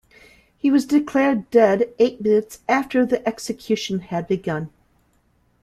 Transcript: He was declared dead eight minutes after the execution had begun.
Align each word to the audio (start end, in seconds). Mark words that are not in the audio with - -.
He 0.57 0.71
was 0.71 0.87
declared 0.87 1.51
dead 1.51 1.93
eight 1.99 2.19
minutes 2.21 2.61
after 2.67 3.05
the 3.05 3.23
execution 3.29 3.99
had 3.99 4.27
begun. 4.27 4.71